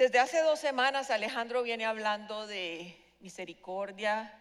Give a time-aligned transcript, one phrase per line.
[0.00, 4.32] Desde hace dos semanas Alejandro viene hablando de misericordia,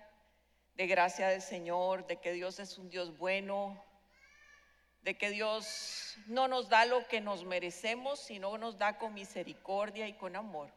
[0.75, 3.83] de gracia del Señor, de que Dios es un Dios bueno,
[5.01, 10.07] de que Dios no nos da lo que nos merecemos, sino nos da con misericordia
[10.07, 10.71] y con amor.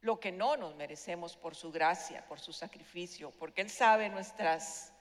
[0.00, 4.92] Lo que no nos merecemos por su gracia, por su sacrificio, porque Él sabe nuestras,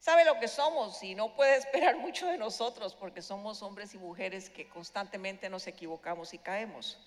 [0.00, 3.98] sabe lo que somos y no puede esperar mucho de nosotros porque somos hombres y
[3.98, 6.98] mujeres que constantemente nos equivocamos y caemos.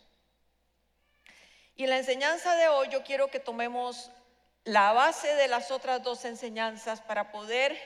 [1.76, 4.12] Y en la enseñanza de hoy yo quiero que tomemos
[4.64, 7.78] la base de las otras dos enseñanzas para poder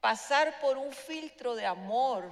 [0.00, 2.30] pasar por un filtro de amor,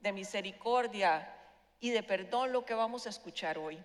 [0.00, 1.34] de misericordia
[1.80, 3.82] y de perdón lo que vamos a escuchar hoy.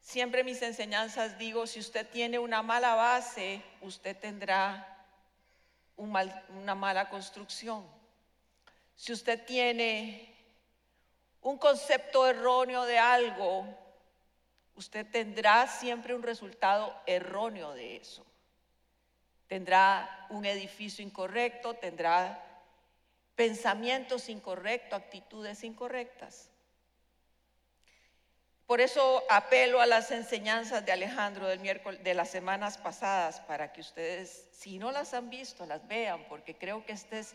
[0.00, 4.88] Siempre mis enseñanzas digo, si usted tiene una mala base, usted tendrá
[5.96, 7.86] una mala construcción.
[8.96, 10.34] Si usted tiene
[11.40, 13.66] un concepto erróneo de algo,
[14.74, 18.24] usted tendrá siempre un resultado erróneo de eso.
[19.46, 22.42] Tendrá un edificio incorrecto, tendrá
[23.34, 26.48] pensamientos incorrectos, actitudes incorrectas.
[28.66, 33.72] Por eso apelo a las enseñanzas de Alejandro del miércoles de las semanas pasadas para
[33.72, 37.34] que ustedes, si no las han visto, las vean, porque creo que este es,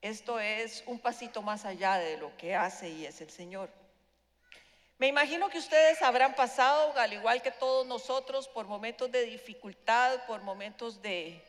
[0.00, 3.68] esto es un pasito más allá de lo que hace y es el Señor.
[4.98, 10.26] Me imagino que ustedes habrán pasado, al igual que todos nosotros, por momentos de dificultad,
[10.26, 11.40] por momentos de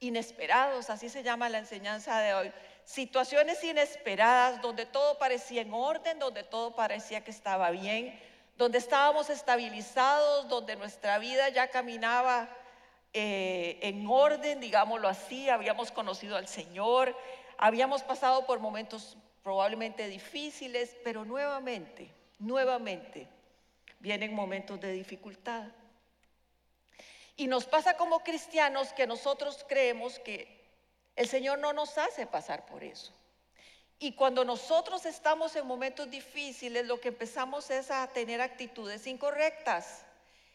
[0.00, 2.52] inesperados, así se llama la enseñanza de hoy.
[2.84, 8.20] Situaciones inesperadas donde todo parecía en orden, donde todo parecía que estaba bien,
[8.56, 12.48] donde estábamos estabilizados, donde nuestra vida ya caminaba
[13.12, 17.16] eh, en orden, digámoslo así, habíamos conocido al Señor,
[17.58, 23.28] habíamos pasado por momentos probablemente difíciles, pero nuevamente nuevamente
[24.00, 25.68] vienen momentos de dificultad.
[27.36, 30.60] Y nos pasa como cristianos que nosotros creemos que
[31.16, 33.12] el Señor no nos hace pasar por eso.
[33.98, 40.04] Y cuando nosotros estamos en momentos difíciles, lo que empezamos es a tener actitudes incorrectas.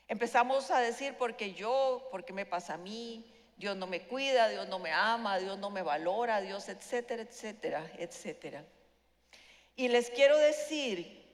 [0.10, 4.68] Empezamos a decir, porque yo, porque me pasa a mí, Dios no me cuida, Dios
[4.68, 8.66] no me ama, Dios no me valora, Dios, etcétera, etcétera, etcétera.
[9.76, 11.27] Y les quiero decir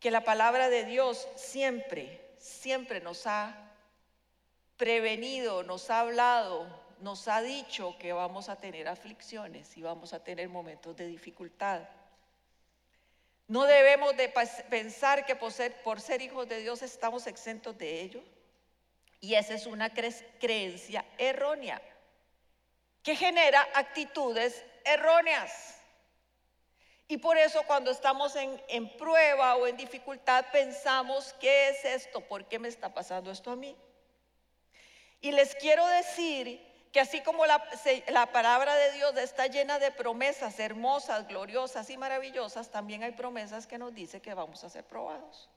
[0.00, 3.54] que la palabra de Dios siempre, siempre nos ha
[4.76, 6.66] prevenido, nos ha hablado,
[7.00, 11.82] nos ha dicho que vamos a tener aflicciones y vamos a tener momentos de dificultad.
[13.48, 14.28] No debemos de
[14.68, 18.22] pensar que por ser, por ser hijos de Dios estamos exentos de ello.
[19.20, 21.82] Y esa es una creencia errónea
[23.02, 25.77] que genera actitudes erróneas.
[27.10, 32.20] Y por eso cuando estamos en, prueba o en dificultad pensamos, ¿qué es esto?
[32.20, 33.74] ¿Por qué me está pasando esto a mí?
[35.22, 37.66] Y les quiero decir que así como la,
[38.08, 43.66] la, palabra de Dios está llena de promesas hermosas, gloriosas y maravillosas, también hay promesas
[43.66, 45.48] que nos dice que vamos a ser probados.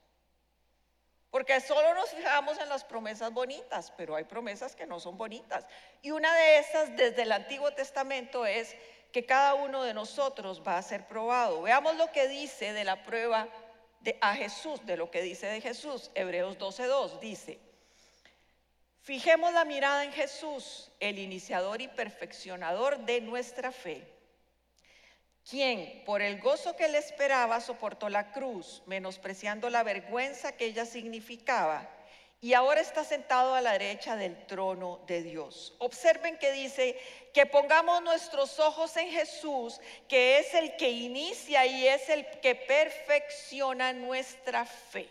[1.30, 5.66] Porque solo nos fijamos en las promesas bonitas, pero hay promesas que no son bonitas.
[6.00, 8.74] Y una de esas desde el Antiguo Testamento es
[9.12, 11.62] que cada uno de nosotros va a ser probado.
[11.62, 13.46] Veamos lo que dice de la prueba
[14.00, 16.10] de, a Jesús, de lo que dice de Jesús.
[16.14, 17.58] Hebreos 12.2 dice,
[19.02, 24.02] fijemos la mirada en Jesús, el iniciador y perfeccionador de nuestra fe,
[25.48, 30.86] quien por el gozo que le esperaba soportó la cruz, menospreciando la vergüenza que ella
[30.86, 31.88] significaba
[32.42, 35.76] y ahora está sentado a la derecha del trono de Dios.
[35.78, 37.00] Observen que dice
[37.32, 42.56] que pongamos nuestros ojos en Jesús, que es el que inicia y es el que
[42.56, 45.08] perfecciona nuestra fe.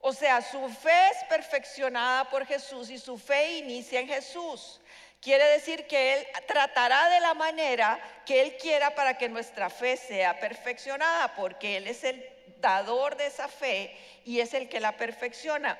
[0.00, 4.80] O sea, su fe es perfeccionada por Jesús y su fe inicia en Jesús.
[5.20, 9.96] Quiere decir que Él tratará de la manera que Él quiera para que nuestra fe
[9.96, 12.28] sea perfeccionada, porque Él es el
[12.60, 15.78] dador de esa fe y es el que la perfecciona.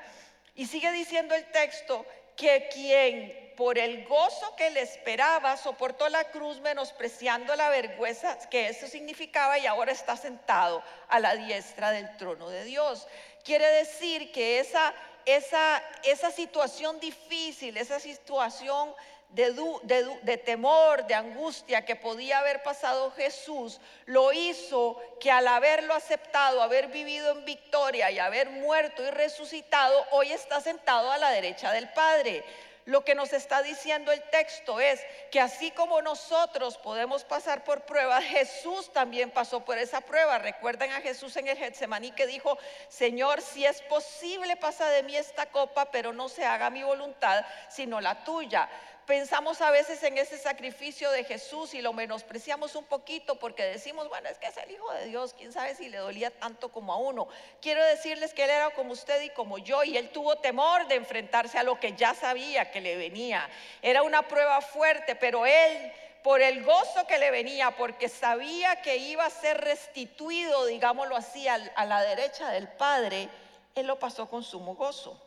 [0.58, 6.24] Y sigue diciendo el texto que quien por el gozo que le esperaba soportó la
[6.32, 12.16] cruz menospreciando la vergüenza que eso significaba y ahora está sentado a la diestra del
[12.16, 13.06] trono de Dios.
[13.44, 14.92] Quiere decir que esa,
[15.26, 18.92] esa, esa situación difícil, esa situación
[19.30, 26.62] de, temor, de angustia que podía haber pasado Jesús, lo hizo que al haberlo aceptado,
[26.62, 31.72] haber vivido en victoria y haber muerto y resucitado, hoy está sentado a la derecha
[31.72, 32.44] del Padre.
[32.86, 34.98] Lo que nos está diciendo el texto es
[35.30, 40.38] que así como nosotros podemos pasar por pruebas, Jesús también pasó por esa prueba.
[40.38, 42.56] Recuerden a Jesús en el Getsemaní que dijo,
[42.88, 47.44] Señor, si es posible pasa de mí esta copa, pero no se haga mi voluntad,
[47.68, 48.70] sino la tuya
[49.08, 54.06] pensamos a veces en ese sacrificio de Jesús y lo menospreciamos un poquito porque decimos,
[54.10, 56.92] bueno, es que es el Hijo de Dios, quién sabe si le dolía tanto como
[56.92, 57.26] a uno.
[57.62, 60.96] Quiero decirles que Él era como usted y como yo y Él tuvo temor de
[60.96, 63.48] enfrentarse a lo que ya sabía que le venía.
[63.80, 65.90] Era una prueba fuerte, pero Él
[66.22, 71.48] por el gozo que le venía, porque sabía que iba a ser restituido, digámoslo así,
[71.48, 73.30] a la derecha del Padre,
[73.74, 75.18] Él lo pasó con sumo gozo.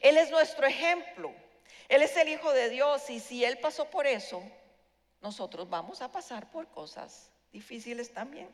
[0.00, 1.34] Él es nuestro ejemplo.
[1.92, 4.42] Él es el Hijo de Dios y si Él pasó por eso,
[5.20, 8.48] nosotros vamos a pasar por cosas difíciles también.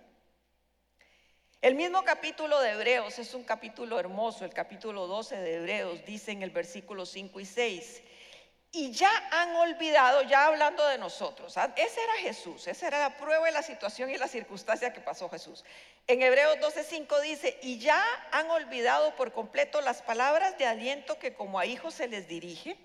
[1.63, 6.33] El mismo capítulo de Hebreos es un capítulo hermoso, el capítulo 12 de Hebreos dice
[6.33, 8.03] en el versículo 5 y 6,
[8.73, 13.17] y ya han olvidado, ya hablando de nosotros, ah, ese era Jesús, esa era la
[13.19, 15.65] prueba de la situación y la circunstancia que pasó Jesús.
[16.09, 21.35] En Hebreos 12:5 dice, y ya han olvidado por completo las palabras de aliento que
[21.35, 22.77] como a hijos se les dirige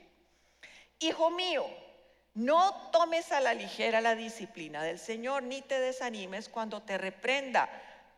[1.00, 1.66] Hijo mío,
[2.34, 7.70] no tomes a la ligera la disciplina del Señor, ni te desanimes cuando te reprenda,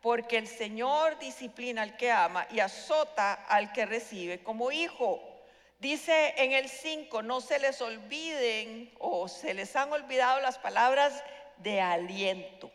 [0.01, 5.19] porque el Señor disciplina al que ama y azota al que recibe como hijo.
[5.79, 11.23] Dice en el 5, no se les olviden o se les han olvidado las palabras
[11.57, 12.71] de aliento.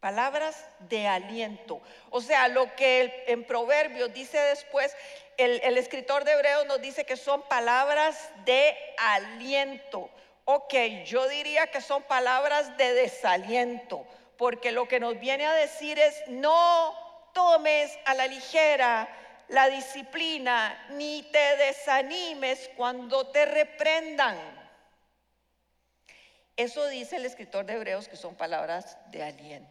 [0.00, 1.80] Palabras de aliento.
[2.10, 4.94] O sea, lo que en Proverbios dice después,
[5.36, 10.10] el, escritor de Hebreos nos dice que son palabras de aliento.
[10.44, 10.74] Ok,
[11.04, 14.06] yo diría que son palabras de desaliento,
[14.38, 16.94] porque lo que nos viene a decir es, no
[17.34, 19.08] tomes a la ligera
[19.48, 24.36] la disciplina, ni te desanimes cuando te reprendan.
[26.56, 29.70] Eso dice el escritor de Hebreos que son palabras de aliento.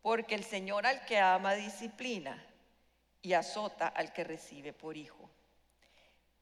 [0.00, 2.42] Porque el Señor al que ama disciplina
[3.22, 5.30] y azota al que recibe por hijo.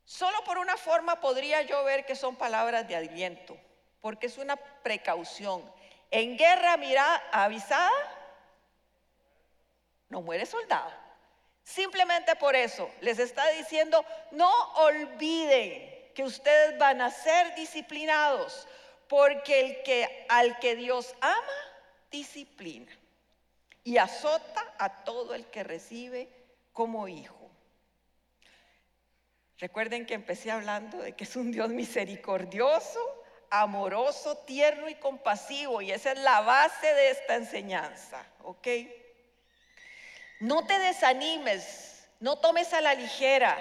[0.04, 3.56] Solo por una forma podría yo ver que son palabras de aliento,
[4.00, 5.62] porque es una precaución.
[6.10, 7.92] En guerra, mira, avisada,
[10.08, 10.90] no muere soldado.
[11.62, 18.66] Simplemente por eso les está diciendo, no olviden que ustedes van a ser disciplinados,
[19.06, 21.36] porque el que al que Dios ama
[22.10, 22.90] disciplina
[23.84, 26.39] y azota a todo el que recibe
[26.80, 27.50] como hijo.
[29.58, 32.98] Recuerden que empecé hablando de que es un Dios misericordioso,
[33.50, 35.82] amoroso, tierno y compasivo.
[35.82, 38.66] Y esa es la base de esta enseñanza, ¿ok?
[40.40, 43.58] No te desanimes, no tomes a la ligera.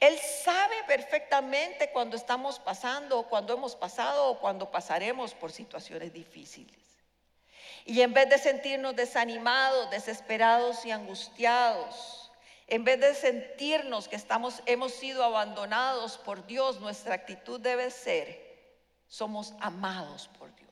[0.00, 6.82] Él sabe perfectamente cuando estamos pasando, cuando hemos pasado o cuando pasaremos por situaciones difíciles.
[7.84, 12.23] Y en vez de sentirnos desanimados, desesperados y angustiados,
[12.66, 18.40] en vez de sentirnos que estamos, hemos sido abandonados por Dios, nuestra actitud debe ser,
[19.06, 20.64] somos amados por Dios.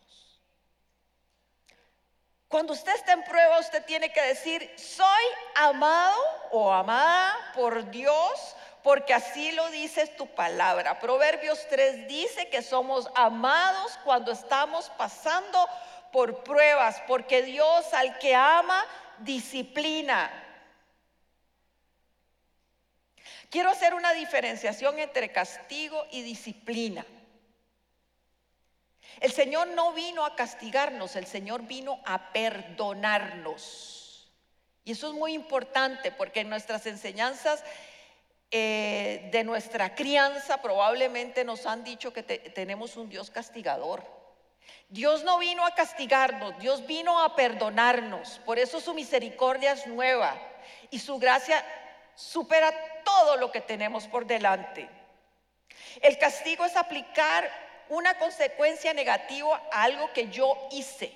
[2.48, 5.24] Cuando usted está en prueba, usted tiene que decir, soy
[5.54, 6.18] amado
[6.50, 10.98] o amada por Dios, porque así lo dice tu palabra.
[10.98, 15.66] Proverbios 3 dice que somos amados cuando estamos pasando
[16.10, 18.84] por pruebas, porque Dios al que ama
[19.18, 20.30] disciplina.
[23.52, 27.04] Quiero hacer una diferenciación entre castigo y disciplina.
[29.20, 34.32] El Señor no vino a castigarnos, el Señor vino a perdonarnos.
[34.86, 37.62] Y eso es muy importante porque en nuestras enseñanzas
[38.50, 44.02] eh, de nuestra crianza probablemente nos han dicho que tenemos un Dios castigador.
[44.88, 48.40] Dios no vino a castigarnos, Dios vino a perdonarnos.
[48.46, 50.40] Por eso su misericordia es nueva
[50.90, 51.62] y su gracia
[52.14, 52.72] supera
[53.04, 54.88] todo lo que tenemos por delante.
[56.00, 57.50] El castigo es aplicar
[57.88, 61.12] una consecuencia negativa a algo que yo hice.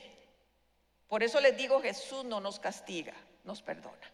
[1.09, 4.13] Por eso les digo, Jesús no nos castiga, nos perdona.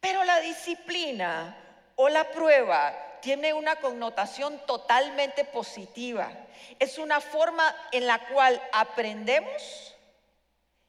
[0.00, 1.56] Pero la disciplina
[1.96, 6.30] o la prueba tiene una connotación totalmente positiva.
[6.78, 9.94] Es una forma en la cual aprendemos,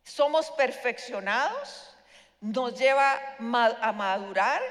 [0.03, 1.86] somos perfeccionados
[2.41, 4.61] nos lleva a madurar.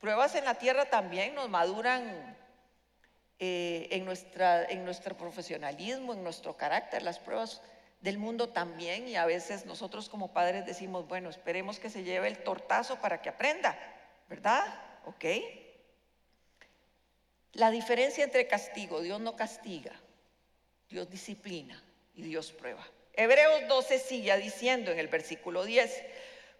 [0.00, 2.36] Pruebas en la tierra también nos maduran
[3.38, 7.02] eh, en, nuestra, en nuestro profesionalismo, en nuestro carácter.
[7.02, 7.62] Las pruebas
[8.00, 12.28] del mundo también y a veces nosotros como padres decimos, bueno, esperemos que se lleve
[12.28, 13.76] el tortazo para que aprenda.
[14.28, 14.64] ¿verdad?
[15.06, 15.24] ¿Ok?
[17.52, 19.92] La diferencia entre castigo, Dios no castiga,
[20.90, 21.82] Dios disciplina
[22.14, 22.86] y Dios prueba.
[23.14, 26.04] Hebreos 12 sigue diciendo en el versículo 10,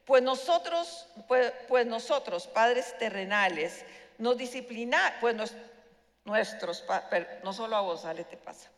[0.07, 3.85] pues nosotros, pues, pues nosotros, padres terrenales,
[4.19, 5.37] nos disciplina, pues
[6.25, 6.85] nuestros,
[7.43, 8.71] no solo a vos, Ale, te pasa.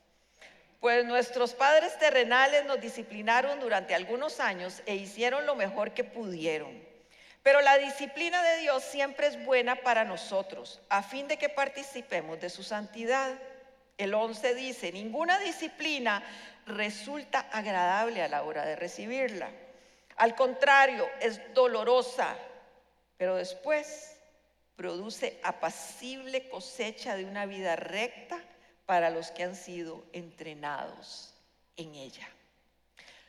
[0.80, 6.82] Pues nuestros padres terrenales nos disciplinaron durante algunos años e hicieron lo mejor que pudieron.
[7.42, 12.40] Pero la disciplina de Dios siempre es buena para nosotros, a fin de que participemos
[12.40, 13.38] de su santidad.
[13.99, 16.23] El 11 dice, ninguna disciplina
[16.66, 19.50] resulta agradable a la hora de recibirla.
[20.19, 22.37] Al contrario, es dolorosa,
[23.17, 24.17] pero después
[24.77, 28.39] produce apacible cosecha de una vida recta
[28.85, 31.35] para los que han sido entrenados
[31.77, 32.29] en ella.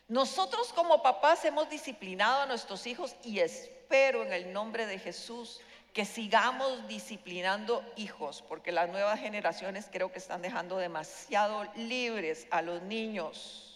[0.08, 5.62] Nosotros como papás hemos disciplinado a nuestros hijos y espero en el nombre de Jesús
[5.94, 12.62] que sigamos disciplinando hijos, porque las nuevas generaciones creo que están dejando demasiado libres a
[12.62, 13.69] los niños,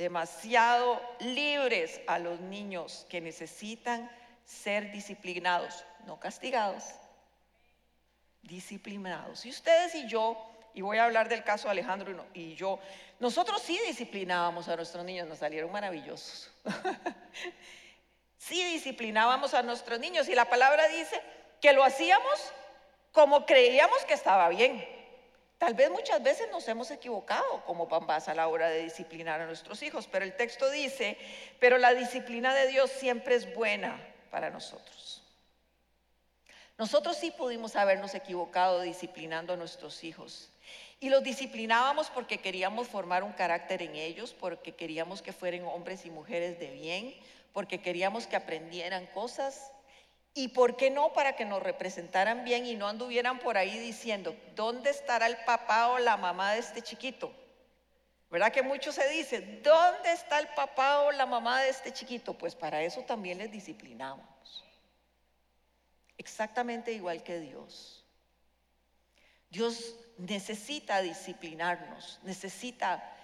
[0.00, 4.10] demasiado libres a los niños que necesitan
[4.46, 6.84] ser disciplinados, no castigados,
[8.40, 9.44] disciplinados.
[9.44, 10.38] Y ustedes y yo,
[10.72, 12.78] y voy a hablar del caso de Alejandro y yo,
[13.18, 16.50] nosotros sí disciplinábamos a nuestros niños, nos salieron maravillosos.
[18.38, 21.20] sí disciplinábamos a nuestros niños y la palabra dice
[21.60, 22.40] que lo hacíamos
[23.12, 24.99] como creíamos que estaba bien.
[25.60, 29.46] Tal vez muchas veces nos hemos equivocado como papás a la hora de disciplinar a
[29.46, 31.18] nuestros hijos, pero el texto dice,
[31.58, 34.00] pero la disciplina de Dios siempre es buena
[34.30, 35.22] para nosotros.
[36.78, 40.48] Nosotros sí pudimos habernos equivocado disciplinando a nuestros hijos.
[40.98, 46.06] Y los disciplinábamos porque queríamos formar un carácter en ellos, porque queríamos que fueran hombres
[46.06, 47.14] y mujeres de bien,
[47.52, 49.72] porque queríamos que aprendieran cosas
[50.34, 54.36] y por qué no para que nos representaran bien y no anduvieran por ahí diciendo,
[54.54, 57.32] ¿dónde estará el papá o la mamá de este chiquito?
[58.30, 62.34] ¿Verdad que muchos se dicen, ¿dónde está el papá o la mamá de este chiquito?
[62.34, 64.24] Pues para eso también les disciplinamos.
[66.16, 68.04] Exactamente igual que Dios.
[69.50, 73.16] Dios necesita disciplinarnos, necesita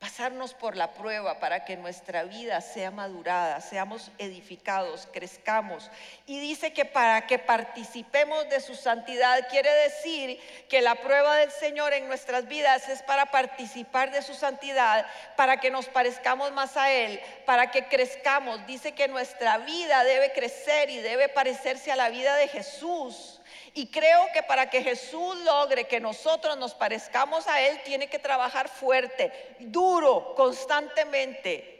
[0.00, 5.90] pasarnos por la prueba para que nuestra vida sea madurada, seamos edificados, crezcamos.
[6.24, 10.40] Y dice que para que participemos de su santidad, quiere decir
[10.70, 15.60] que la prueba del Señor en nuestras vidas es para participar de su santidad, para
[15.60, 18.66] que nos parezcamos más a Él, para que crezcamos.
[18.66, 23.39] Dice que nuestra vida debe crecer y debe parecerse a la vida de Jesús.
[23.74, 28.18] Y creo que para que Jesús logre que nosotros nos parezcamos a Él, tiene que
[28.18, 31.76] trabajar fuerte, duro, constantemente.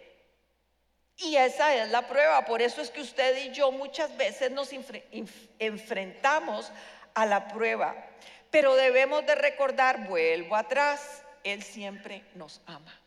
[1.16, 2.44] Y esa es la prueba.
[2.44, 4.70] Por eso es que usted y yo muchas veces nos
[5.58, 6.70] enfrentamos
[7.14, 7.94] a la prueba.
[8.50, 12.99] Pero debemos de recordar, vuelvo atrás, Él siempre nos ama.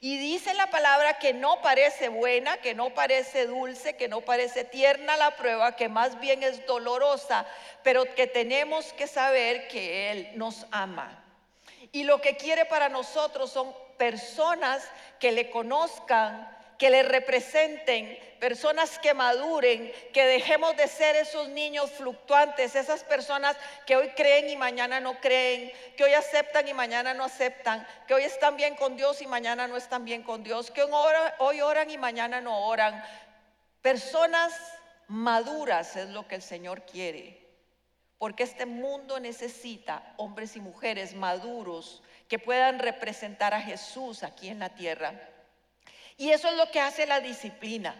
[0.00, 4.62] Y dice la palabra que no parece buena, que no parece dulce, que no parece
[4.62, 7.46] tierna la prueba, que más bien es dolorosa,
[7.82, 11.24] pero que tenemos que saber que Él nos ama.
[11.90, 14.88] Y lo que quiere para nosotros son personas
[15.18, 21.90] que le conozcan, que le representen, personas que maduren, que dejemos de ser esos niños
[21.90, 27.14] fluctuantes, esas personas que hoy creen y mañana no creen, que hoy aceptan y mañana
[27.14, 30.70] no aceptan, que hoy están bien con Dios y mañana no están bien con Dios,
[30.70, 30.84] que
[31.38, 33.04] hoy oran y mañana no oran.
[33.82, 34.54] Personas
[35.08, 37.44] maduras es lo que el Señor quiere,
[38.18, 44.60] porque este mundo necesita hombres y mujeres maduros que puedan representar a Jesús aquí en
[44.60, 45.14] la tierra.
[46.18, 47.94] Y eso es lo que hace la disciplina.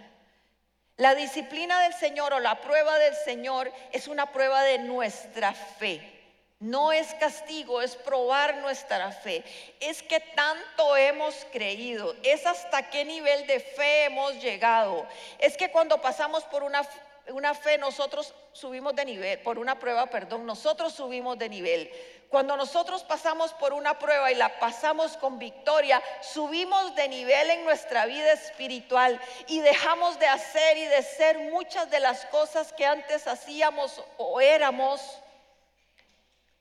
[0.96, 6.18] La disciplina del Señor o la prueba del Señor es una prueba de nuestra fe.
[6.58, 9.44] No es castigo, es probar nuestra fe.
[9.78, 15.06] Es que tanto hemos creído, es hasta qué nivel de fe hemos llegado.
[15.38, 16.82] Es que cuando pasamos por una,
[17.28, 21.92] una fe nosotros subimos de nivel, por una prueba, perdón, nosotros subimos de nivel.
[22.28, 27.64] Cuando nosotros pasamos por una prueba y la pasamos con victoria, subimos de nivel en
[27.64, 32.84] nuestra vida espiritual y dejamos de hacer y de ser muchas de las cosas que
[32.84, 35.00] antes hacíamos o éramos.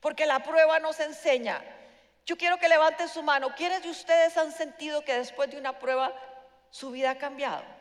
[0.00, 1.62] Porque la prueba nos enseña.
[2.24, 3.54] Yo quiero que levanten su mano.
[3.54, 6.14] ¿Quiénes de ustedes han sentido que después de una prueba
[6.70, 7.77] su vida ha cambiado?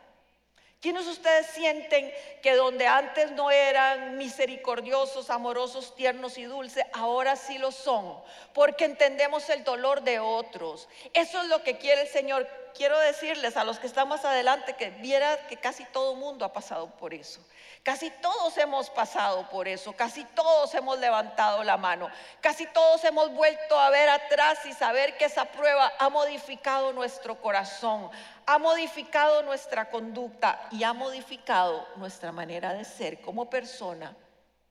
[0.80, 7.36] ¿Quiénes de ustedes sienten que donde antes no eran misericordiosos, amorosos, tiernos y dulces, ahora
[7.36, 8.16] sí lo son?
[8.54, 10.88] Porque entendemos el dolor de otros.
[11.14, 12.48] Eso es lo que quiere el Señor.
[12.78, 16.46] Quiero decirles a los que están más adelante que viera que casi todo el mundo
[16.46, 17.44] ha pasado por eso.
[17.82, 23.34] Casi todos hemos pasado por eso, casi todos hemos levantado la mano, casi todos hemos
[23.34, 28.12] vuelto a ver atrás y saber que esa prueba ha modificado nuestro corazón,
[28.46, 34.16] ha modificado nuestra conducta y ha modificado nuestra manera de ser como persona,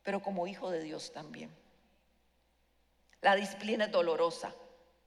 [0.02, 1.54] pero como hijo de Dios también.
[3.20, 4.52] La disciplina es dolorosa.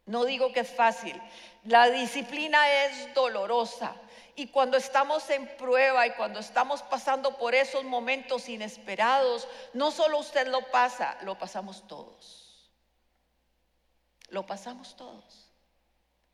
[0.10, 1.22] No digo que es fácil.
[1.66, 3.96] La disciplina es dolorosa.
[4.36, 10.18] Y cuando estamos en prueba y cuando estamos pasando por esos momentos inesperados, no solo
[10.18, 12.72] usted lo pasa, lo pasamos todos.
[14.30, 15.52] Lo pasamos todos.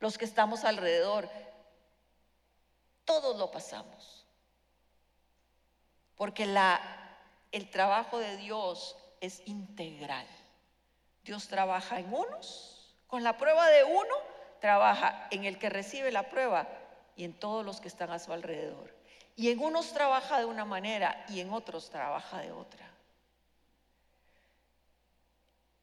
[0.00, 1.28] Los que estamos alrededor,
[3.04, 4.24] todos lo pasamos.
[6.16, 6.80] Porque la,
[7.52, 10.26] el trabajo de Dios es integral.
[11.24, 12.75] Dios trabaja en unos,
[13.06, 14.14] con la prueba de uno,
[14.60, 16.66] trabaja en el que recibe la prueba
[17.16, 18.94] y en todos los que están a su alrededor.
[19.36, 22.86] Y en unos trabaja de una manera y en otros trabaja de otra.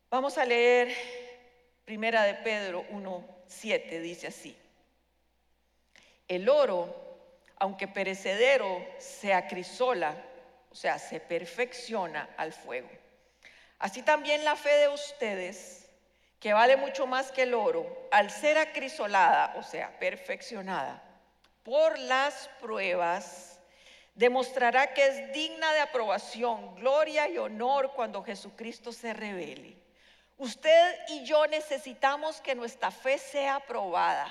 [0.09, 0.95] Vamos a leer
[1.85, 4.55] Primera de Pedro 1:7 dice así:
[6.27, 6.95] El oro,
[7.57, 10.15] aunque perecedero, se acrisola,
[10.71, 12.89] o sea, se perfecciona al fuego.
[13.79, 15.82] Así también la fe de ustedes,
[16.43, 21.01] que vale mucho más que el oro, al ser acrisolada, o sea, perfeccionada,
[21.63, 23.61] por las pruebas,
[24.13, 29.77] demostrará que es digna de aprobación, gloria y honor cuando Jesucristo se revele.
[30.37, 34.27] Usted y yo necesitamos que nuestra fe sea aprobada.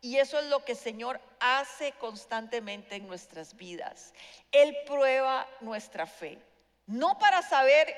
[0.00, 4.14] Y eso es lo que el Señor hace constantemente en nuestras vidas.
[4.50, 6.38] Él prueba nuestra fe,
[6.86, 7.94] no para saber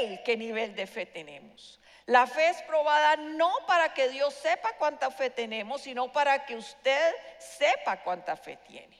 [0.00, 4.74] Él qué nivel de fe tenemos, la fe es probada no para que Dios sepa
[4.78, 8.96] cuánta fe tenemos, sino para que usted sepa cuánta fe tiene.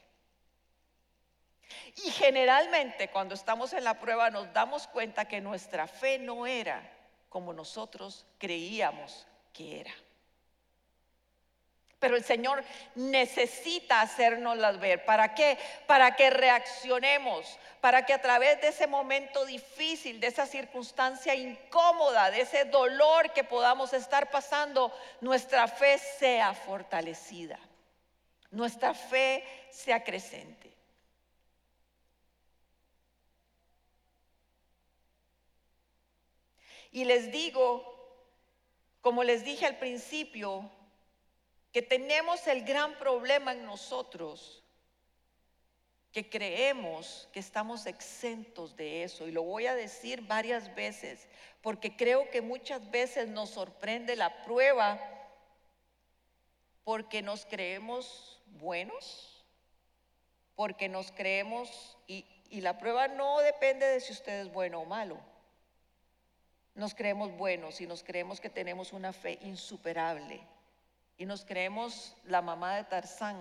[2.05, 6.83] Y generalmente cuando estamos en la prueba nos damos cuenta que nuestra fe no era
[7.29, 9.93] como nosotros creíamos que era.
[11.99, 12.63] Pero el Señor
[12.95, 15.05] necesita hacernoslas ver.
[15.07, 15.59] ¿Para qué?
[15.87, 22.31] Para que reaccionemos, para que a través de ese momento difícil, de esa circunstancia incómoda,
[22.31, 27.59] de ese dolor que podamos estar pasando, nuestra fe sea fortalecida,
[28.51, 30.77] nuestra fe sea creciente.
[36.93, 37.95] Y les digo,
[39.01, 40.71] como les dije al principio,
[41.77, 44.65] que tenemos el gran problema en nosotros,
[46.11, 49.29] que creemos que estamos exentos de eso.
[49.29, 51.29] Y lo voy a decir varias veces,
[51.61, 54.99] porque creo que muchas veces nos sorprende la prueba
[56.83, 59.45] porque nos creemos buenos,
[60.55, 64.87] porque nos creemos, y, y la prueba no depende de si usted es bueno o
[64.87, 65.19] malo.
[66.75, 70.56] Nos creemos buenos y nos creemos que tenemos una fe insuperable
[71.19, 73.37] y nos creemos la mamá de Tarzán.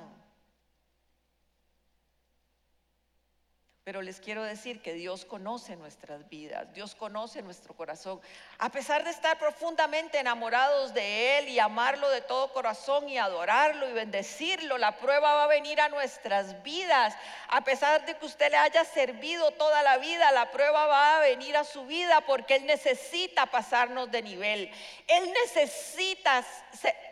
[3.86, 8.20] Pero les quiero decir que Dios conoce nuestras vidas, Dios conoce nuestro corazón.
[8.58, 13.88] A pesar de estar profundamente enamorados de Él y amarlo de todo corazón y adorarlo
[13.88, 17.14] y bendecirlo, la prueba va a venir a nuestras vidas.
[17.48, 21.20] A pesar de que usted le haya servido toda la vida, la prueba va a
[21.20, 24.72] venir a su vida porque Él necesita pasarnos de nivel.
[25.06, 26.44] Él necesita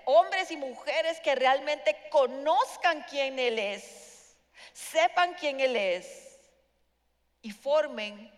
[0.05, 4.35] hombres y mujeres que realmente conozcan quién Él es,
[4.73, 6.32] sepan quién Él es
[7.43, 8.31] y formen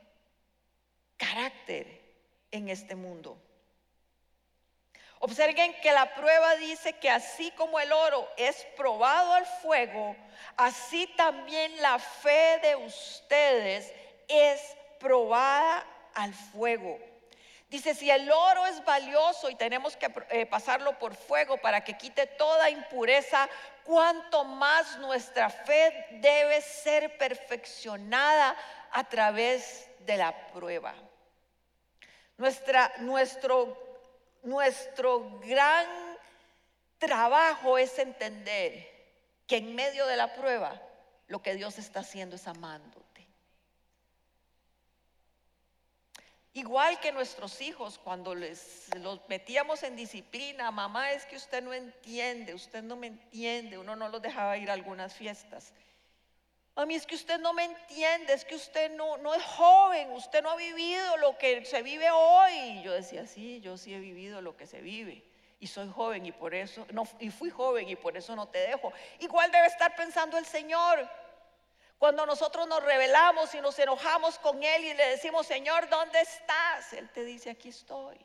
[1.16, 2.02] carácter
[2.52, 3.38] en este mundo.
[5.20, 10.16] Observen que la prueba dice que así como el oro es probado al fuego,
[10.58, 13.94] así también la fe de ustedes
[14.28, 14.62] es
[15.00, 17.00] probada al fuego.
[17.70, 21.98] Dice, si el oro es valioso y tenemos que eh, pasarlo por fuego para que
[21.98, 23.50] quite toda impureza,
[23.84, 28.56] cuanto más nuestra fe debe ser perfeccionada
[28.96, 30.96] a través de la prueba.
[32.38, 33.78] Nuestra, nuestro,
[34.44, 35.86] nuestro gran
[36.98, 38.90] trabajo es entender
[39.48, 40.82] que en medio de la prueba
[41.28, 43.28] lo que Dios está haciendo es amándote.
[46.54, 51.74] Igual que nuestros hijos, cuando les los metíamos en disciplina, mamá es que usted no
[51.74, 55.74] entiende, usted no me entiende, uno no los dejaba ir a algunas fiestas.
[56.76, 60.52] Mami, es que usted no me entiende, es que usted no, es joven, usted no
[60.52, 62.82] ha vivido lo que se vive hoy.
[62.84, 65.24] yo decía, sí, yo sí he vivido lo que se vive.
[65.58, 66.86] y soy joven y por eso,
[67.20, 68.92] y fui joven y por eso no te dejo.
[69.20, 71.10] Igual debe estar pensando el Señor.
[71.98, 76.92] Cuando nosotros nos rebelamos y nos enojamos con Él y le decimos, Señor, ¿dónde estás?
[76.92, 78.20] Él te dice, aquí estoy.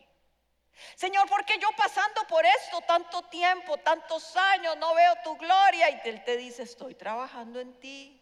[0.96, 5.88] Señor, ¿por qué yo pasando por esto tanto tiempo, tantos años, no veo tu gloria?
[5.90, 8.19] Y Él te dice, estoy trabajando en ti.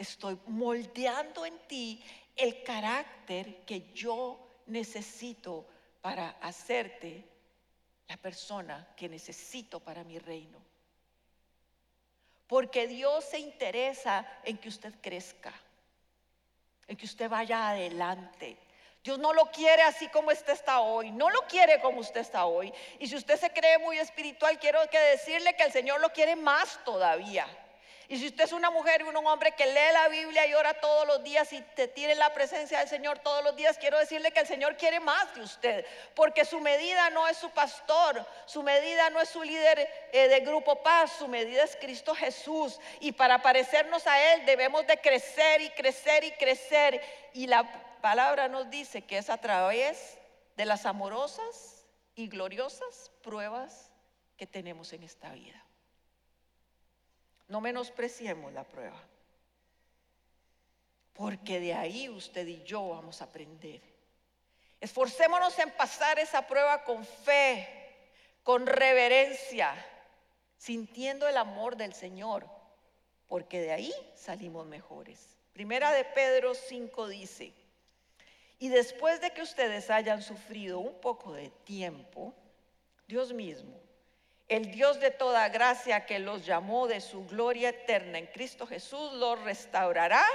[0.00, 2.02] Estoy moldeando en ti
[2.34, 5.66] el carácter que yo necesito
[6.00, 7.22] para hacerte
[8.08, 10.58] la persona que necesito para mi reino.
[12.46, 15.52] Porque Dios se interesa en que usted crezca,
[16.88, 18.56] en que usted vaya adelante.
[19.04, 22.46] Dios no lo quiere así como usted está hoy, no lo quiere como usted está
[22.46, 22.72] hoy.
[22.98, 26.36] Y si usted se cree muy espiritual, quiero que decirle que el Señor lo quiere
[26.36, 27.46] más todavía.
[28.10, 30.74] Y si usted es una mujer y un hombre que lee la Biblia y ora
[30.74, 34.32] todos los días y te tiene la presencia del Señor todos los días, quiero decirle
[34.32, 38.64] que el Señor quiere más de usted, porque su medida no es su pastor, su
[38.64, 42.80] medida no es su líder eh, de grupo paz, su medida es Cristo Jesús.
[42.98, 47.00] Y para parecernos a Él debemos de crecer y crecer y crecer.
[47.32, 47.62] Y la
[48.00, 50.18] palabra nos dice que es a través
[50.56, 53.92] de las amorosas y gloriosas pruebas
[54.36, 55.64] que tenemos en esta vida.
[57.50, 59.02] No menospreciemos la prueba,
[61.14, 63.82] porque de ahí usted y yo vamos a aprender.
[64.80, 67.68] Esforcémonos en pasar esa prueba con fe,
[68.44, 69.74] con reverencia,
[70.58, 72.46] sintiendo el amor del Señor,
[73.26, 75.36] porque de ahí salimos mejores.
[75.52, 77.52] Primera de Pedro 5 dice,
[78.60, 82.32] y después de que ustedes hayan sufrido un poco de tiempo,
[83.08, 83.89] Dios mismo
[84.50, 89.12] el Dios de toda gracia que los llamó de su gloria eterna en Cristo Jesús
[89.12, 90.26] los restaurará,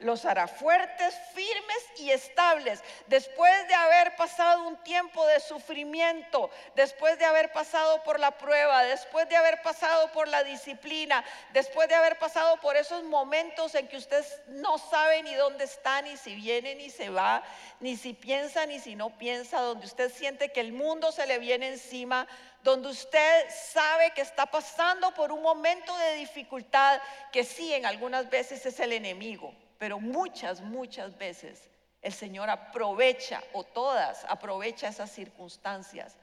[0.00, 2.82] los hará fuertes, firmes y estables.
[3.06, 8.82] Después de haber pasado un tiempo de sufrimiento, después de haber pasado por la prueba,
[8.82, 13.86] después de haber pasado por la disciplina, después de haber pasado por esos momentos en
[13.86, 17.44] que usted no sabe ni dónde está, ni si viene ni se va,
[17.78, 21.38] ni si piensa ni si no piensa, donde usted siente que el mundo se le
[21.38, 22.26] viene encima
[22.62, 27.00] donde usted sabe que está pasando por un momento de dificultad
[27.32, 31.68] que sí, en algunas veces es el enemigo, pero muchas, muchas veces
[32.02, 36.16] el Señor aprovecha, o todas, aprovecha esas circunstancias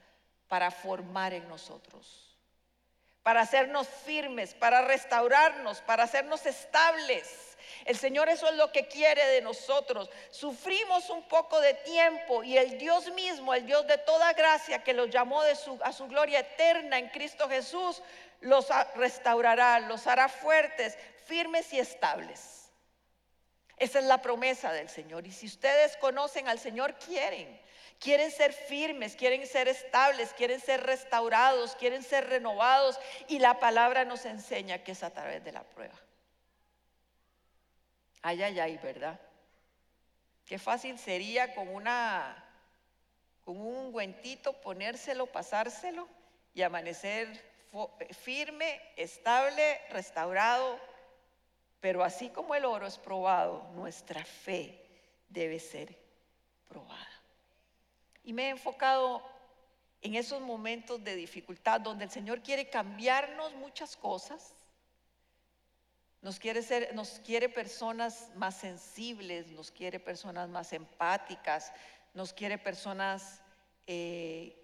[0.48, 2.36] para formar en nosotros,
[3.22, 7.47] para hacernos firmes, para restaurarnos, para hacernos estables
[7.84, 10.10] el Señor eso es lo que quiere de nosotros.
[10.30, 14.94] Sufrimos un poco de tiempo y el Dios mismo, el Dios de toda gracia que
[14.94, 18.02] los llamó a su gloria eterna en Cristo Jesús,
[18.40, 22.58] los restaurará, los hará fuertes, firmes y estables.
[23.78, 25.26] Esa es la promesa del Señor.
[25.26, 27.60] Y si ustedes conocen al Señor, quieren.
[28.00, 32.98] Quieren ser firmes, quieren ser estables, quieren ser restaurados, quieren ser renovados.
[33.28, 35.94] Y la palabra nos enseña que es a través de la prueba.
[38.22, 39.20] Ay, ay, ay, ¿verdad?
[40.44, 42.44] Qué fácil sería con una
[43.44, 46.06] con un ungüentito ponérselo, pasárselo
[46.52, 47.42] y amanecer
[48.10, 50.78] firme, estable, restaurado.
[51.80, 54.84] Pero así como el oro es probado, nuestra fe
[55.28, 55.96] debe ser
[56.68, 57.08] probada.
[58.24, 59.22] Y me he enfocado
[60.02, 64.54] en esos momentos de dificultad donde el Señor quiere cambiarnos muchas cosas,
[66.20, 71.72] nos quiere, ser, nos quiere personas más sensibles, nos quiere personas más empáticas,
[72.12, 73.40] nos quiere personas
[73.86, 74.56] eh,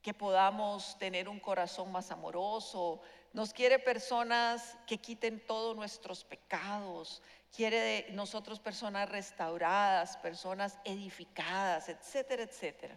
[0.00, 3.00] que podamos tener un corazón más amoroso,
[3.32, 11.88] nos quiere personas que quiten todos nuestros pecados, quiere de nosotros personas restauradas, personas edificadas,
[11.88, 12.96] etcétera, etcétera.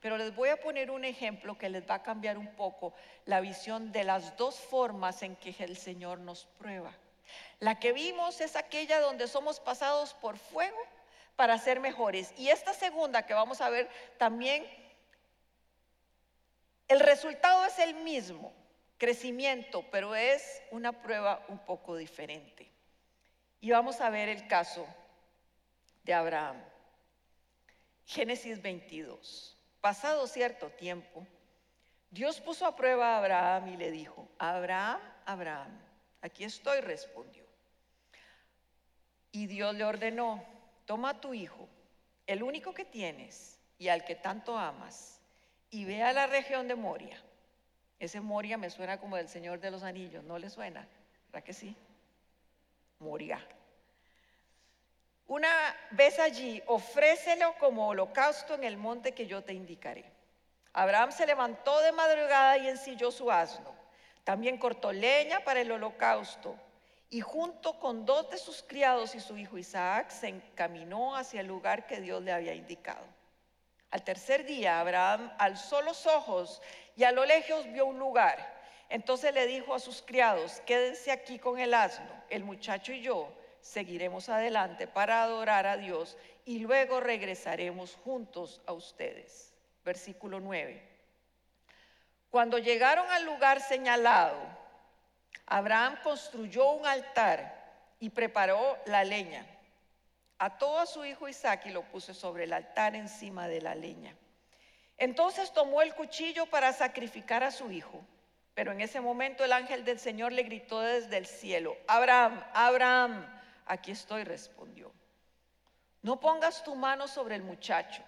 [0.00, 2.94] Pero les voy a poner un ejemplo que les va a cambiar un poco
[3.26, 6.92] la visión de las dos formas en que el Señor nos prueba.
[7.60, 10.78] La que vimos es aquella donde somos pasados por fuego
[11.36, 12.32] para ser mejores.
[12.36, 13.88] Y esta segunda que vamos a ver
[14.18, 14.66] también,
[16.88, 18.52] el resultado es el mismo,
[18.96, 22.70] crecimiento, pero es una prueba un poco diferente.
[23.60, 24.86] Y vamos a ver el caso
[26.04, 26.56] de Abraham.
[28.06, 29.56] Génesis 22.
[29.80, 31.26] Pasado cierto tiempo,
[32.10, 35.78] Dios puso a prueba a Abraham y le dijo, Abraham, Abraham,
[36.20, 37.44] aquí estoy, respondió.
[39.32, 40.44] Y Dios le ordenó,
[40.86, 41.68] toma a tu hijo,
[42.26, 45.20] el único que tienes y al que tanto amas,
[45.70, 47.22] y ve a la región de Moria.
[47.98, 50.88] Ese Moria me suena como del Señor de los Anillos, ¿no le suena?
[51.26, 51.76] ¿Verdad que sí?
[53.00, 53.46] Moria.
[55.26, 55.50] Una
[55.90, 60.10] vez allí, ofrécelo como holocausto en el monte que yo te indicaré.
[60.72, 63.77] Abraham se levantó de madrugada y ensilló su asno.
[64.28, 66.54] También cortó leña para el holocausto.
[67.08, 71.46] Y junto con dos de sus criados y su hijo Isaac se encaminó hacia el
[71.46, 73.06] lugar que Dios le había indicado.
[73.90, 76.60] Al tercer día Abraham alzó los ojos
[76.94, 78.36] y a lo lejos vio un lugar.
[78.90, 83.32] Entonces le dijo a sus criados, quédense aquí con el asno, el muchacho y yo
[83.62, 89.54] seguiremos adelante para adorar a Dios y luego regresaremos juntos a ustedes
[89.88, 90.97] versículo 9.
[92.30, 94.36] Cuando llegaron al lugar señalado,
[95.46, 97.54] Abraham construyó un altar
[98.00, 99.46] y preparó la leña.
[100.38, 104.14] Ató a su hijo Isaac y lo puso sobre el altar encima de la leña.
[104.98, 108.04] Entonces tomó el cuchillo para sacrificar a su hijo.
[108.54, 113.24] Pero en ese momento el ángel del Señor le gritó desde el cielo, Abraham, Abraham,
[113.66, 114.92] aquí estoy, respondió.
[116.02, 118.02] No pongas tu mano sobre el muchacho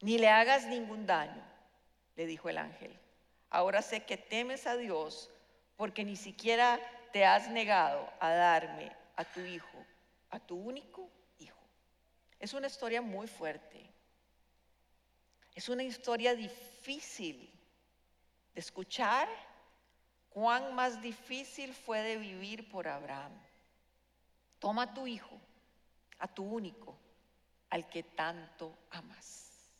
[0.00, 1.42] ni le hagas ningún daño,
[2.16, 2.98] le dijo el ángel.
[3.50, 5.30] Ahora sé que temes a Dios
[5.76, 6.80] porque ni siquiera
[7.12, 9.84] te has negado a darme a tu hijo,
[10.30, 11.58] a tu único hijo.
[12.40, 13.88] Es una historia muy fuerte.
[15.54, 17.50] Es una historia difícil
[18.54, 19.28] de escuchar.
[20.30, 23.32] Cuán más difícil fue de vivir por Abraham.
[24.58, 25.40] Toma a tu hijo,
[26.18, 26.98] a tu único,
[27.70, 29.70] al que tanto amas.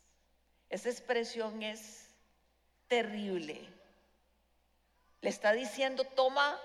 [0.69, 2.06] Esa expresión es
[2.87, 3.67] terrible.
[5.21, 6.59] Le está diciendo, toma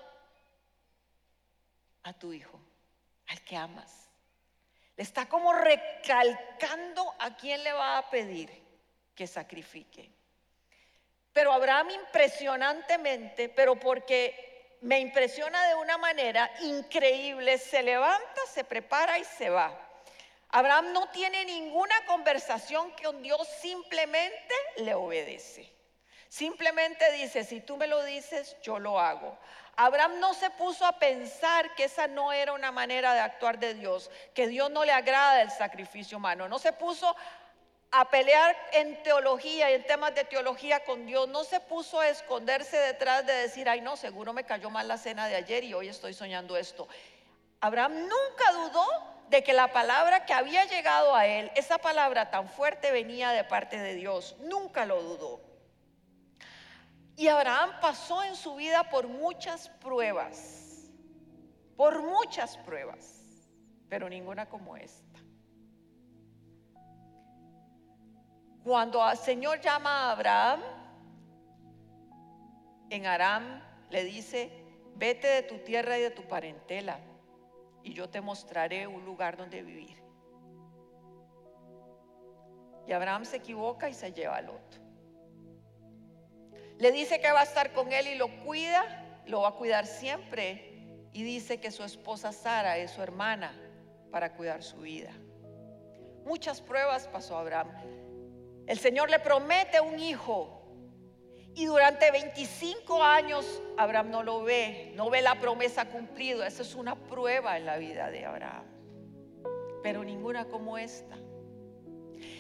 [2.03, 2.61] a tu hijo,
[3.29, 4.09] al que amas.
[4.97, 8.51] Le está como recalcando a quién le va a pedir
[9.15, 10.11] que sacrifique.
[11.33, 19.19] Pero Abraham impresionantemente, pero porque me impresiona de una manera increíble, se levanta, se prepara
[19.19, 19.79] y se va.
[20.51, 25.82] Abraham no tiene ninguna conversación con Dios, simplemente le obedece.
[26.33, 29.37] Simplemente dice, si tú me lo dices, yo lo hago.
[29.77, 33.75] Abraham no se puso a pensar que esa no era una manera de actuar de
[33.75, 36.49] Dios, que Dios no le agrada el sacrificio humano.
[36.49, 37.15] No se puso
[37.91, 41.29] a pelear en teología y en temas de teología con Dios.
[41.29, 44.97] No se puso a esconderse detrás de decir, ay no, seguro me cayó mal la
[44.97, 46.89] cena de ayer y hoy estoy soñando esto.
[47.61, 48.87] Abraham nunca dudó
[49.29, 53.45] de que la palabra que había llegado a él, esa palabra tan fuerte venía de
[53.45, 54.35] parte de Dios.
[54.39, 55.52] Nunca lo dudó.
[57.17, 60.91] Y Abraham pasó en su vida por muchas pruebas,
[61.77, 63.25] por muchas pruebas,
[63.89, 65.21] pero ninguna como esta.
[68.65, 70.61] Cuando el Señor llama a Abraham,
[72.91, 74.51] en Aram le dice,
[74.95, 76.99] vete de tu tierra y de tu parentela
[77.83, 80.03] y yo te mostraré un lugar donde vivir.
[82.87, 84.82] Y Abraham se equivoca y se lleva al otro.
[86.79, 89.87] Le dice que va a estar con él y lo cuida, lo va a cuidar
[89.87, 90.69] siempre.
[91.13, 93.55] Y dice que su esposa Sara es su hermana
[94.11, 95.13] para cuidar su vida.
[96.25, 97.69] Muchas pruebas pasó Abraham.
[98.67, 100.63] El Señor le promete un hijo
[101.55, 106.47] y durante 25 años Abraham no lo ve, no ve la promesa cumplida.
[106.47, 108.65] Esa es una prueba en la vida de Abraham.
[109.83, 111.17] Pero ninguna como esta.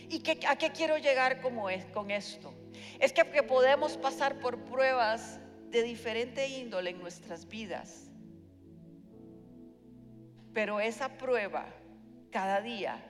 [0.09, 2.55] ¿Y a qué quiero llegar como es, con esto?
[2.99, 5.41] Es que, podemos pasar por pruebas
[5.71, 8.11] de diferente índole en nuestras vidas.
[10.53, 11.67] Pero esa prueba
[12.31, 13.03] cada día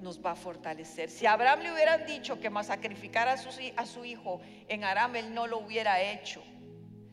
[0.00, 1.10] nos va a fortalecer.
[1.10, 5.16] Si a Abraham le hubieran dicho que sacrificara a su, a su hijo en Aram,
[5.16, 6.42] él no lo hubiera hecho.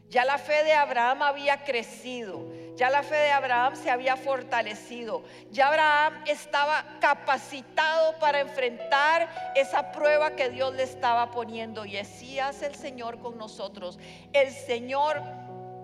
[0.09, 5.21] Ya la fe de Abraham había crecido, ya la fe de Abraham se había fortalecido,
[5.51, 11.85] ya Abraham estaba capacitado para enfrentar esa prueba que Dios le estaba poniendo.
[11.85, 13.99] Y así hace el Señor con nosotros.
[14.33, 15.21] El Señor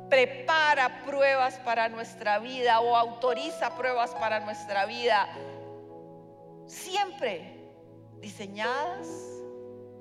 [0.09, 5.29] prepara pruebas para nuestra vida o autoriza pruebas para nuestra vida
[6.65, 7.69] siempre
[8.21, 9.07] diseñadas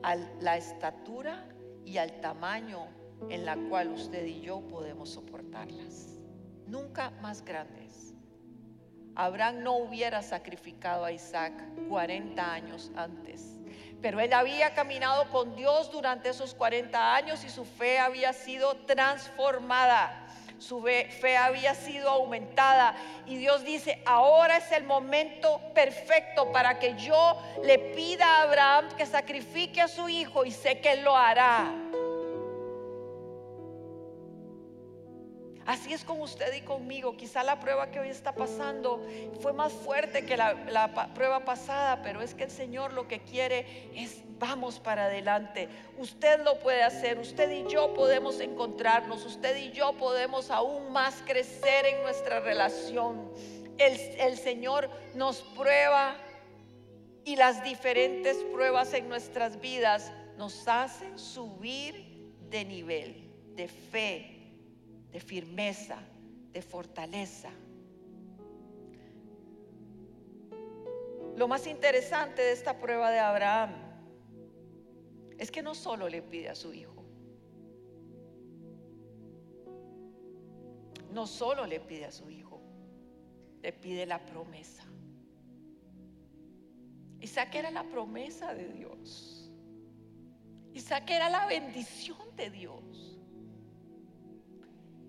[0.02, 1.46] a la estatura
[1.84, 2.86] y al tamaño
[3.28, 6.15] en la cual usted y yo podemos soportarlas.
[6.66, 8.12] Nunca más grandes.
[9.14, 11.52] Abraham no hubiera sacrificado a Isaac
[11.88, 13.58] 40 años antes,
[14.02, 18.76] pero él había caminado con Dios durante esos 40 años y su fe había sido
[18.84, 20.26] transformada
[20.58, 22.94] su fe había sido aumentada.
[23.26, 28.88] Y Dios dice, ahora es el momento perfecto para que yo le pida a Abraham
[28.96, 31.72] que sacrifique a su hijo y sé que lo hará.
[35.66, 37.16] Así es con usted y conmigo.
[37.16, 39.04] Quizá la prueba que hoy está pasando
[39.40, 43.90] fue más fuerte que la, prueba pasada, pero es que el Señor lo que quiere
[43.92, 45.68] es vamos para adelante.
[45.98, 51.22] Usted lo puede hacer, usted y yo podemos encontrarnos, usted y yo podemos aún más
[51.26, 53.32] crecer en nuestra relación.
[53.78, 56.16] El, Señor nos prueba
[57.24, 64.35] y las diferentes pruebas en nuestras vidas nos hacen subir de nivel, de fe,
[65.12, 65.98] de firmeza,
[66.52, 67.50] de fortaleza.
[71.36, 73.70] Lo más interesante de esta prueba de Abraham
[75.38, 77.04] es que no solo le pide a su hijo,
[81.12, 82.60] no solo le pide a su hijo,
[83.62, 84.84] le pide la promesa.
[87.20, 89.50] Isaac era la promesa de Dios.
[90.72, 93.15] Isaac era la bendición de Dios.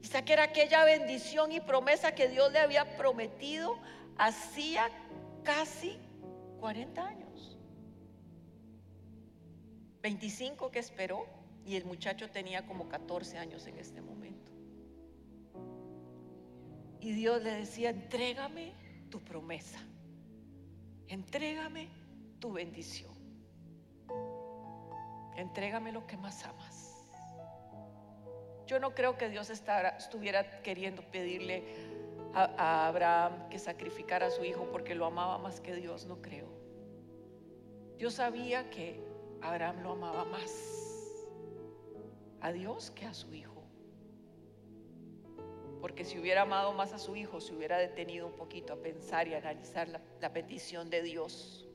[0.08, 3.78] Isaac era aquella bendición y promesa que Dios le había prometido
[4.18, 4.90] hacía
[5.44, 5.98] casi
[6.62, 7.58] 40 años.
[10.02, 11.26] 25 que esperó
[11.66, 14.50] y el muchacho tenía como 14 años en este momento.
[17.02, 18.72] Y Dios le decía, entrégame
[19.10, 19.80] tu promesa,
[21.10, 21.90] entrégame
[22.40, 23.14] tu bendición,
[25.36, 26.77] entrégame lo que más amas.
[28.68, 31.64] Yo no creo que Dios estuviera queriendo pedirle
[32.34, 36.50] a, Abraham que sacrificara a su hijo porque lo amaba más que Dios, no creo.
[37.98, 39.00] Dios sabía que
[39.42, 40.52] Abraham lo amaba más
[42.42, 43.64] a Dios que a su hijo.
[45.80, 49.30] Porque si hubiera amado más a su hijo, se hubiera detenido un poquito a pensar
[49.30, 51.67] y analizar la, la petición de Dios.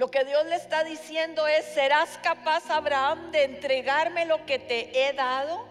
[0.00, 4.98] Lo que Dios le está diciendo es, ¿serás capaz, Abraham, de entregarme lo que te
[4.98, 5.68] he dado?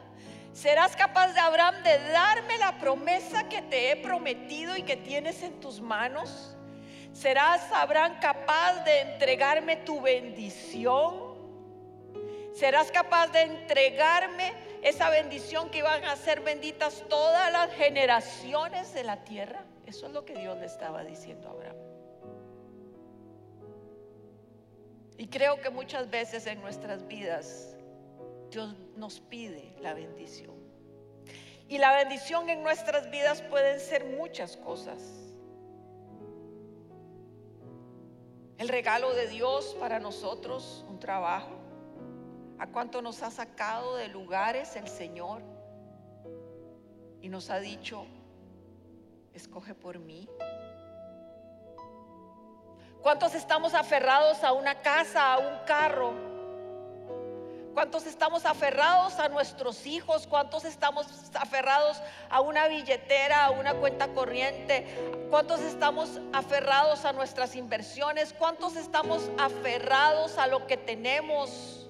[0.54, 5.42] ¿Serás capaz de, Abraham, de darme la promesa que te he prometido y que tienes
[5.42, 6.56] en tus manos?
[7.12, 11.34] ¿Serás, Abraham, capaz de entregarme tu bendición?
[12.54, 19.04] ¿Serás capaz de entregarme esa bendición que iban a ser benditas todas las generaciones de
[19.06, 19.64] la tierra?
[19.88, 21.89] Eso es lo que Dios le estaba diciendo a Abraham.
[25.20, 27.76] Y creo que muchas veces en nuestras vidas
[28.50, 30.56] Dios nos pide la bendición.
[31.68, 34.98] Y la bendición en nuestras vidas pueden ser muchas cosas.
[38.58, 41.52] El regalo de Dios para nosotros, un trabajo.
[42.58, 45.42] A cuánto nos ha sacado de lugares el Señor
[47.22, 48.06] y nos ha dicho,
[49.34, 50.30] escoge por mí,
[53.02, 56.14] ¿Cuántos estamos aferrados a una casa, a un carro?
[57.74, 60.28] ¿Cuántos estamos aferrados a nuestros hijos?
[60.28, 64.86] ¿Cuántos estamos aferrados a una billetera, a una cuenta corriente?
[65.30, 68.34] ¿Cuántos estamos aferrados a nuestras inversiones?
[68.34, 71.90] ¿Cuántos estamos aferrados a lo que tenemos?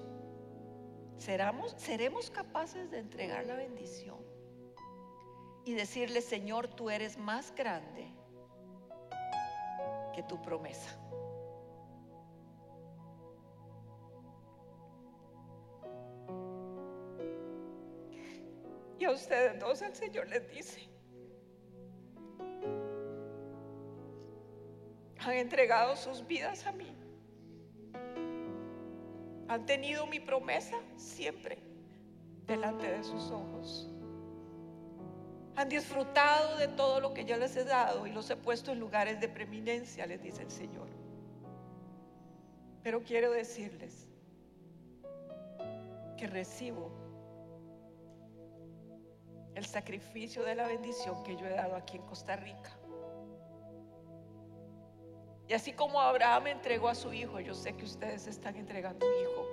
[1.16, 4.18] ¿Seremos, capaces de entregar la bendición
[5.64, 8.19] y decirle, Señor, tú eres más grande
[10.12, 10.98] que tu promesa.
[18.98, 20.90] Y a ustedes dos el Señor les dice,
[25.18, 26.94] han entregado sus vidas a mí.
[29.48, 31.58] Han tenido mi promesa siempre
[32.46, 33.90] delante de sus ojos.
[35.56, 38.80] Han disfrutado de todo lo que yo les he dado y los he puesto en
[38.80, 40.88] lugares de preeminencia, les dice el Señor.
[42.82, 44.08] Pero quiero decirles
[46.16, 46.90] que recibo
[49.54, 52.76] el sacrificio de la bendición que yo he dado aquí en Costa Rica.
[55.48, 59.12] Y así como Abraham entregó a su hijo, yo sé que ustedes están entregando un
[59.20, 59.46] hijo,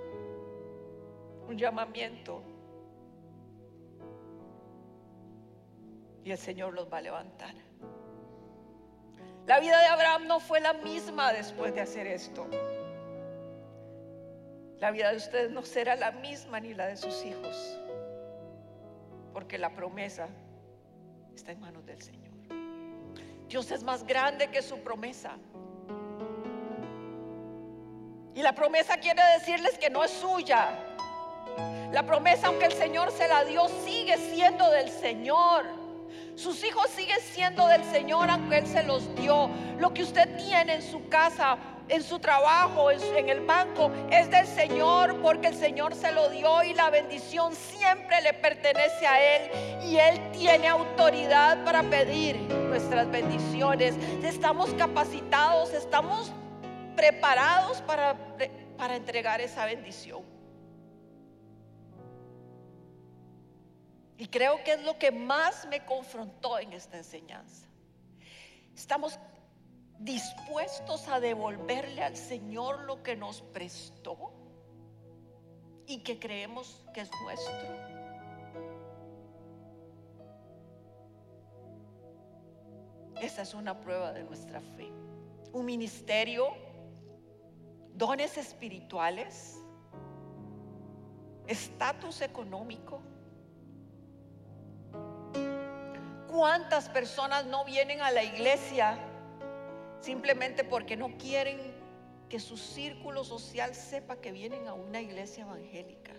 [1.48, 2.42] un llamamiento
[6.28, 7.54] y el Señor los va a levantar.
[9.46, 12.46] La vida de Abraham no fue la misma después de hacer esto.
[14.78, 17.78] La vida de ustedes no será la misma ni la de sus hijos,
[19.32, 20.28] porque la promesa
[21.34, 22.34] está en manos del Señor.
[23.48, 25.30] Dios es más grande que su promesa.
[28.34, 30.78] Y la promesa quiere decirles que no es suya.
[31.90, 35.87] La promesa, aunque el Señor se la dio, sigue siendo del Señor.
[36.38, 39.50] Sus hijos siguen siendo del Señor aunque Él se los dio.
[39.80, 41.58] Lo que usted tiene en su casa
[41.88, 46.62] en su trabajo, en, el banco, es del Señor porque el Señor se lo dio
[46.62, 49.50] y la bendición siempre le pertenece a Él
[49.84, 52.36] y Él tiene autoridad para pedir
[52.68, 53.96] nuestras bendiciones.
[54.22, 56.30] Estamos capacitados, estamos
[56.94, 58.16] preparados para,
[58.76, 60.37] para entregar esa bendición.
[64.18, 67.68] Y creo que es lo que más me confrontó en esta enseñanza.
[68.74, 69.16] Estamos
[70.00, 74.32] dispuestos a devolverle al Señor lo que nos prestó
[75.86, 77.88] y que creemos que es nuestro.
[83.20, 84.92] Esa es una prueba de nuestra fe.
[85.52, 86.48] Un ministerio,
[87.94, 89.60] dones espirituales,
[91.46, 93.00] estatus económico.
[96.30, 98.98] ¿Cuántas personas no vienen a la iglesia
[100.00, 101.78] simplemente porque no quieren
[102.28, 106.12] que su círculo social sepa que vienen a una iglesia evangélica.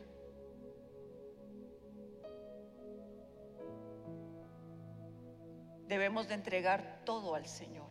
[5.88, 7.90] Debemos de entregar todo al Señor.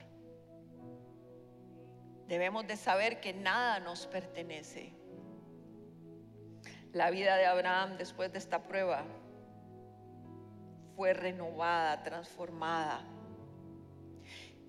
[2.27, 4.95] Debemos de saber que nada nos pertenece.
[6.93, 9.05] La vida de Abraham después de esta prueba
[10.99, 13.01] fue renovada, transformada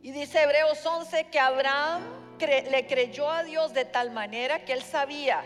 [0.03, 2.03] y dice Hebreos 11 que Abraham
[2.39, 5.41] le creyó a Dios de tal manera que él sabía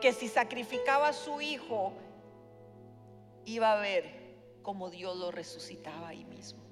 [0.00, 1.92] que si sacrificaba a su hijo,
[3.46, 6.67] iba a ver como Dios lo resucitaba ahí mismo.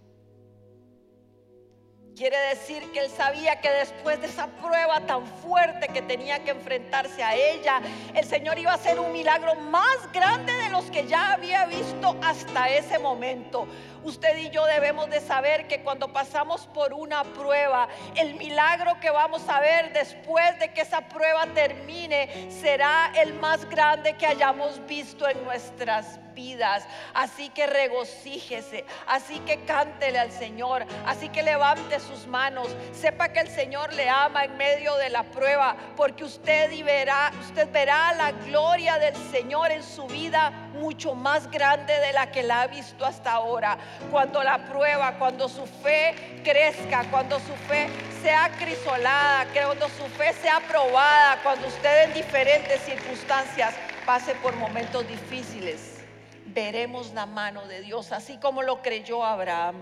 [2.16, 6.52] Quiere decir que él sabía que después de esa prueba tan fuerte que tenía que
[6.52, 7.82] enfrentarse a ella,
[8.14, 12.16] el Señor iba a hacer un milagro más grande de los que ya había visto
[12.22, 13.66] hasta ese momento.
[14.06, 19.10] Usted y yo debemos de saber que cuando pasamos por una prueba, el milagro que
[19.10, 24.80] vamos a ver después de que esa prueba termine será el más grande que hayamos
[24.86, 26.86] visto en nuestras vidas.
[27.14, 33.40] Así que regocíjese, así que cántele al Señor, así que levante sus manos, sepa que
[33.40, 38.30] el Señor le ama en medio de la prueba, porque usted verá, usted verá la
[38.30, 43.04] gloria del Señor en su vida mucho más grande de la que la ha visto
[43.04, 43.78] hasta ahora
[44.10, 47.88] cuando la prueba, cuando su fe crezca, cuando su fe
[48.22, 53.74] sea crisolada, cuando su fe sea probada, cuando usted en diferentes circunstancias
[54.04, 56.04] pase por momentos difíciles,
[56.46, 59.76] veremos la mano de Dios, así como lo creyó Abraham.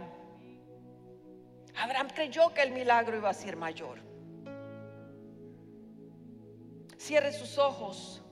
[1.76, 3.98] Abraham creyó que el milagro iba a ser mayor.
[6.96, 8.23] Cierre sus ojos.